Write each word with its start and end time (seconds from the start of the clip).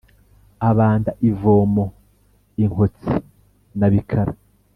Abanda 0.69 1.11
ivomo 1.29 1.85
i 2.63 2.65
Nkotsi 2.69 3.13
na 3.77 3.87
Bikara 3.91 4.33